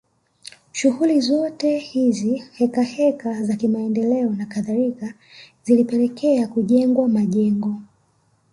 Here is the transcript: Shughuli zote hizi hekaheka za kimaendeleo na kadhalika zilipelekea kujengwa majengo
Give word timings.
Shughuli 0.71 1.21
zote 1.21 1.77
hizi 1.77 2.43
hekaheka 2.53 3.43
za 3.43 3.55
kimaendeleo 3.55 4.29
na 4.29 4.45
kadhalika 4.45 5.13
zilipelekea 5.63 6.47
kujengwa 6.47 7.07
majengo 7.07 7.75